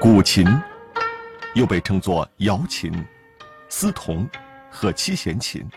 [0.00, 0.46] 古琴
[1.54, 3.04] 又被称作瑶琴、
[3.68, 4.28] 丝桐
[4.70, 5.68] 和七弦琴，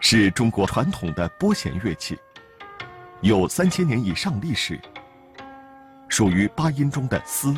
[0.00, 2.18] 是中国传统的拨弦乐器，
[3.20, 4.80] 有三千年以上历史，
[6.08, 7.54] 属于八音中的丝。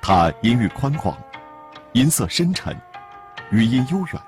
[0.00, 1.14] 它音域宽广，
[1.92, 2.74] 音色深沉，
[3.50, 4.22] 余音悠远，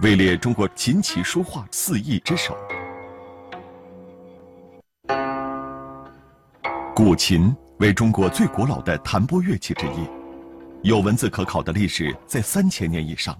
[0.00, 2.58] 位列中国琴棋书画四艺之首。
[7.02, 10.06] 古琴为中国最古老的弹拨乐器之一，
[10.86, 13.34] 有文字可考的历史在三千年以上。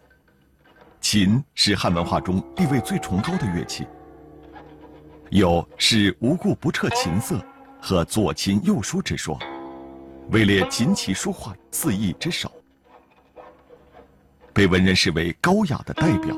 [0.98, 3.86] 琴是汉文化中地位最崇高的乐器，
[5.28, 7.38] 有“是无故不彻琴瑟”
[7.78, 9.38] 和“左琴右书”之说，
[10.30, 12.50] 位列琴棋书画四艺之首，
[14.54, 16.34] 被文人视为高雅的代表。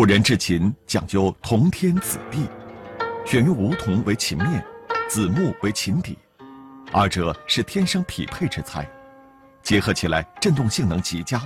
[0.00, 2.48] 古人制琴讲究铜天子地，
[3.26, 4.64] 选用梧桐为琴面，
[5.10, 6.16] 紫木为琴底，
[6.90, 8.90] 二者是天生匹配之材，
[9.62, 11.42] 结合起来振动性能极佳，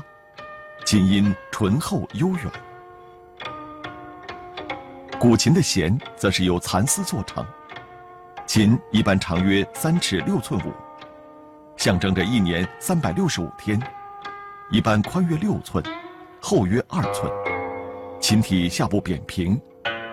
[0.84, 2.44] 琴音醇厚悠远。
[5.18, 7.44] 古琴的弦则是由蚕丝做成，
[8.46, 10.72] 琴一般长约三尺六寸五，
[11.76, 13.82] 象征着一年三百六十五天，
[14.70, 15.82] 一般宽约六寸，
[16.40, 17.28] 厚约二寸。
[18.24, 19.60] 琴体下部扁平，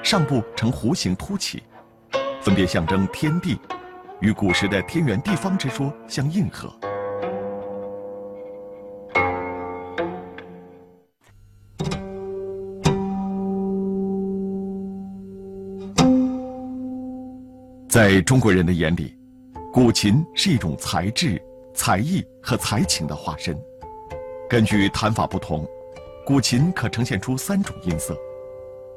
[0.04, 1.64] 上部呈弧形凸起，
[2.42, 3.58] 分别象征天地，
[4.20, 6.70] 与古时的天圆地方之说相应和。
[17.88, 19.17] 在中国人的眼里，
[19.72, 21.42] 古琴是一种才智、
[21.73, 23.58] 才艺和才情的化身。
[24.50, 25.66] 根据弹法不同。
[26.23, 28.16] 古琴可呈现出三种音色：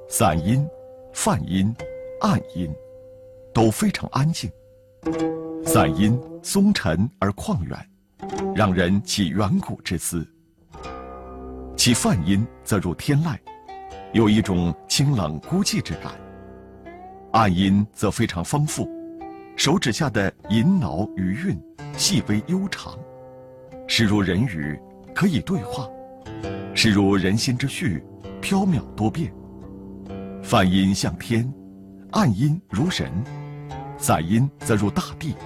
[0.09, 0.69] 散音、
[1.15, 1.75] 泛音、
[2.21, 2.73] 暗音，
[3.53, 4.51] 都非常安静。
[5.65, 7.91] 散音松沉而旷远，
[8.55, 10.19] 让人起远古之思；
[11.77, 13.39] 其泛音则如天籁，
[14.13, 16.13] 有一种清冷孤寂之感；
[17.33, 18.87] 暗音则非常丰富，
[19.57, 21.59] 手指下的吟挠余韵
[21.97, 22.99] 细微悠长，
[23.89, 24.79] 实如人语，
[25.15, 25.89] 可以对话。
[26.77, 28.03] 是如人心之绪，
[28.43, 29.33] 缥缈多变。
[30.43, 31.51] 泛音像天，
[32.11, 33.09] 暗音如神，
[33.97, 35.37] 散音则入大地，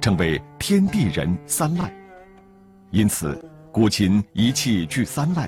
[0.00, 1.90] 称为天地人三籁。
[2.90, 3.38] 因此，
[3.70, 5.46] 古琴一气具三籁，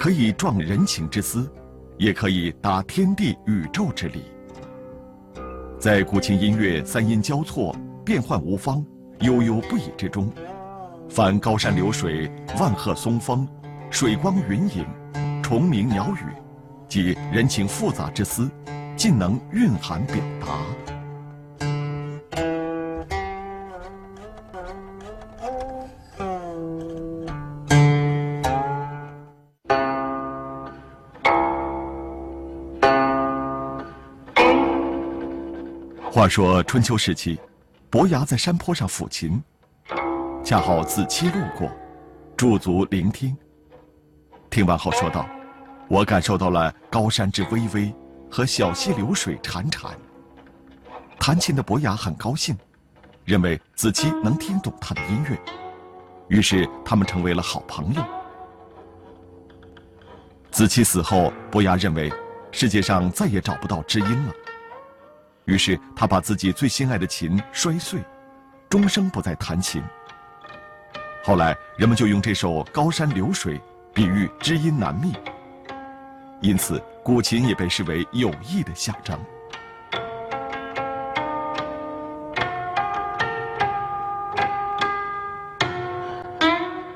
[0.00, 1.48] 可以壮人情之思，
[1.96, 4.24] 也可以达天地宇宙之理。
[5.78, 7.74] 在古琴音乐三音交错、
[8.04, 8.84] 变幻无方、
[9.20, 10.28] 悠悠不已之中，
[11.08, 12.28] 凡高山流水、
[12.58, 13.48] 万壑松风。
[13.94, 14.84] 水光云影，
[15.40, 16.26] 虫鸣鸟语，
[16.88, 18.50] 及人情复杂之思，
[18.96, 20.48] 尽能蕴含表达。
[36.10, 37.38] 话说春秋时期，
[37.88, 39.40] 伯牙在山坡上抚琴，
[40.42, 41.70] 恰好子期路过，
[42.36, 43.36] 驻足聆听。
[44.54, 45.28] 听完后说道
[45.90, 47.92] ：“我感受到了高山之巍巍
[48.30, 49.90] 和小溪流水潺潺。”
[51.18, 52.56] 弹琴的伯牙很高兴，
[53.24, 55.36] 认为子期能听懂他的音乐，
[56.28, 58.04] 于是他们成为了好朋友。
[60.52, 62.08] 子期死后，伯牙认为
[62.52, 64.32] 世界上再也找不到知音了，
[65.46, 67.98] 于是他把自己最心爱的琴摔碎，
[68.70, 69.82] 终生不再弹琴。
[71.24, 73.58] 后来人们就用这首《高山流水》。
[73.94, 75.12] 比喻知音难觅，
[76.40, 79.16] 因此古琴也被视为友谊的象征。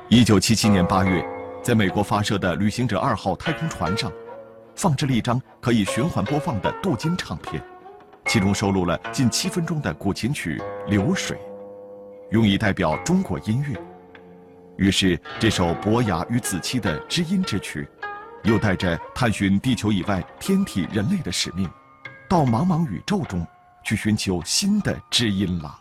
[0.08, 1.24] 一九七七年八月，
[1.62, 4.10] 在美国发射的旅行者二号太空船上，
[4.74, 7.62] 放置了一张可以循环播放的镀金唱片，
[8.26, 10.60] 其中收录了近七分钟的古琴曲
[10.90, 11.36] 《流水》，
[12.32, 13.80] 用以代表中国音乐。
[14.78, 17.88] 于是，这首伯牙与子期的知音之曲，
[18.44, 21.68] 又带着探寻地球以外天体人类的使命，
[22.28, 23.44] 到茫茫宇宙中
[23.84, 25.76] 去寻求新的知音了。